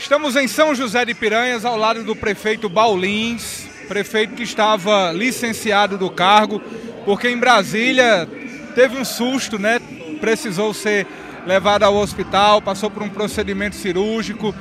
[0.00, 5.98] Estamos em São José de Piranhas, ao lado do prefeito Baulins, prefeito que estava licenciado
[5.98, 6.58] do cargo,
[7.04, 8.26] porque em Brasília
[8.74, 9.78] teve um susto, né?
[10.18, 11.06] Precisou ser
[11.46, 14.54] levado ao hospital, passou por um procedimento cirúrgico,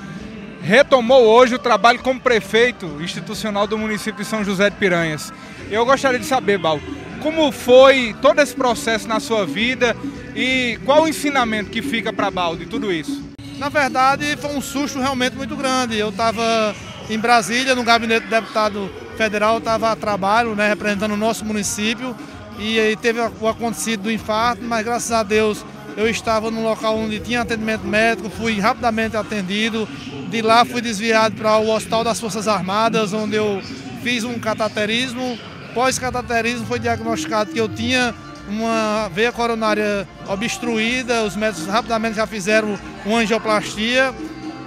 [0.61, 5.31] retomou hoje o trabalho como prefeito institucional do município de São José de Piranhas.
[5.71, 6.81] Eu gostaria de saber, Bal,
[7.23, 9.95] como foi todo esse processo na sua vida
[10.35, 13.38] e qual o ensinamento que fica para Bal de tudo isso?
[13.59, 15.97] Na verdade, foi um susto realmente muito grande.
[15.97, 16.73] Eu estava
[17.09, 22.15] em Brasília, no gabinete do deputado federal, estava a trabalho, né, representando o nosso município,
[22.57, 25.65] e aí teve o acontecido do infarto, mas graças a Deus
[25.97, 29.85] eu estava no local onde tinha atendimento médico, fui rapidamente atendido.
[30.29, 33.61] De lá fui desviado para o Hospital das Forças Armadas, onde eu
[34.01, 35.37] fiz um cataterismo.
[35.73, 38.15] Pós-cataterismo foi diagnosticado que eu tinha
[38.49, 41.23] uma veia coronária obstruída.
[41.23, 44.13] Os médicos rapidamente já fizeram uma angioplastia,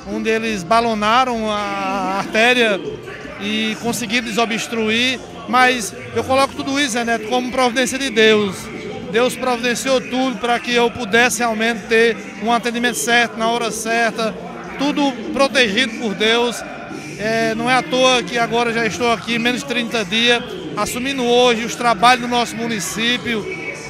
[0.06, 2.80] onde eles balonaram a artéria
[3.40, 5.18] e conseguiram desobstruir.
[5.48, 8.56] Mas eu coloco tudo isso, Renato, como providência de Deus.
[9.10, 14.34] Deus providenciou tudo para que eu pudesse realmente ter um atendimento certo, na hora certa,
[14.78, 16.56] tudo protegido por Deus.
[17.18, 20.42] É, não é à toa que agora já estou aqui menos de 30 dias,
[20.76, 23.44] assumindo hoje os trabalhos do nosso município,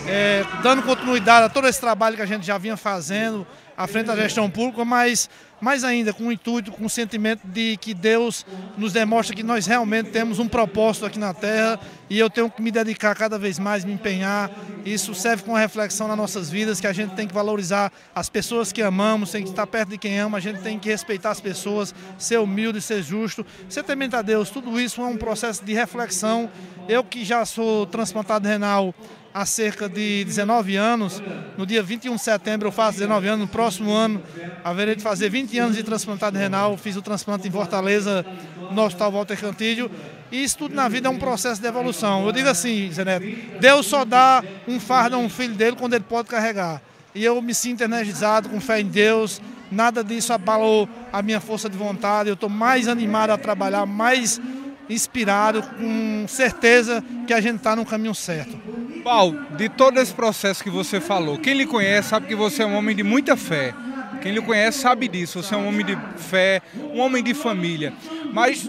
[0.06, 4.06] é, dando continuidade a todo esse trabalho que a gente já vinha fazendo à frente
[4.06, 5.28] da gestão pública, mas
[5.62, 8.44] mais ainda com o intuito, com o sentimento de que Deus
[8.76, 11.78] nos demonstra que nós realmente temos um propósito aqui na Terra
[12.10, 14.50] e eu tenho que me dedicar cada vez mais, me empenhar.
[14.84, 18.72] Isso serve como reflexão nas nossas vidas, que a gente tem que valorizar as pessoas
[18.72, 21.40] que amamos, tem que estar perto de quem ama, a gente tem que respeitar as
[21.40, 24.50] pessoas, ser humilde, ser justo, ser temente a Deus.
[24.50, 26.50] Tudo isso é um processo de reflexão.
[26.88, 28.92] Eu que já sou transplantado renal
[29.34, 31.22] há cerca de 19 anos.
[31.56, 34.22] No dia 21 de setembro eu faço 19 anos, no próximo ano
[34.64, 36.76] haverei de fazer 20 anos de transplantado renal.
[36.76, 38.24] Fiz o transplante em Fortaleza,
[38.70, 39.90] no Hospital Walter Cantídio.
[40.30, 42.24] E isso tudo na vida é um processo de evolução.
[42.26, 43.26] Eu digo assim, Zé Neto,
[43.60, 46.80] Deus só dá um fardo a um filho dele quando ele pode carregar.
[47.14, 49.40] E eu me sinto energizado, com fé em Deus.
[49.70, 52.28] Nada disso abalou a minha força de vontade.
[52.28, 54.40] Eu estou mais animado a trabalhar, mais
[54.88, 58.58] inspirado, com certeza que a gente está no caminho certo.
[59.02, 62.66] Paulo, de todo esse processo que você falou, quem lhe conhece sabe que você é
[62.66, 63.74] um homem de muita fé.
[64.22, 65.42] Quem lhe conhece sabe disso.
[65.42, 67.92] Você é um homem de fé, um homem de família.
[68.32, 68.68] Mas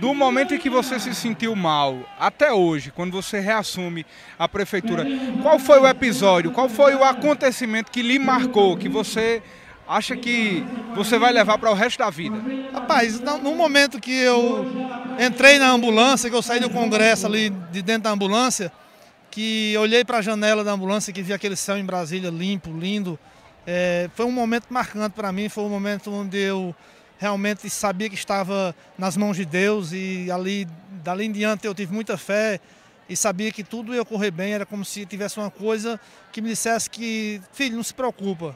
[0.00, 4.04] do momento em que você se sentiu mal até hoje, quando você reassume
[4.38, 5.06] a prefeitura,
[5.42, 9.42] qual foi o episódio, qual foi o acontecimento que lhe marcou, que você
[9.86, 12.36] acha que você vai levar para o resto da vida?
[12.72, 14.66] Rapaz, no momento que eu
[15.18, 18.72] entrei na ambulância, que eu saí do congresso ali de dentro da ambulância,
[19.30, 23.18] que olhei para a janela da ambulância que vi aquele céu em Brasília limpo, lindo.
[23.66, 26.74] É, foi um momento marcante para mim, foi um momento onde eu
[27.18, 30.68] realmente sabia que estava nas mãos de Deus e ali,
[31.02, 32.60] dali em diante eu tive muita fé
[33.08, 35.98] e sabia que tudo ia correr bem, era como se tivesse uma coisa
[36.30, 38.54] que me dissesse que, filho, não se preocupa,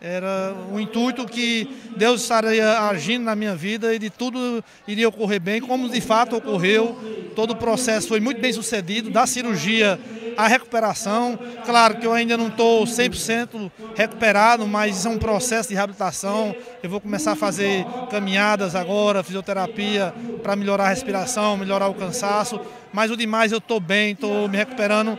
[0.00, 5.40] era o intuito que Deus estaria agindo na minha vida e de tudo iria ocorrer
[5.40, 6.98] bem, como de fato ocorreu.
[7.34, 9.98] Todo o processo foi muito bem sucedido, da cirurgia
[10.36, 11.38] à recuperação.
[11.64, 16.54] Claro que eu ainda não estou 100% recuperado, mas isso é um processo de reabilitação.
[16.82, 22.60] Eu vou começar a fazer caminhadas agora, fisioterapia, para melhorar a respiração, melhorar o cansaço.
[22.92, 25.18] Mas o demais eu estou bem, estou me recuperando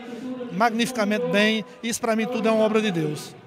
[0.52, 1.64] magnificamente bem.
[1.82, 3.37] Isso para mim tudo é uma obra de Deus.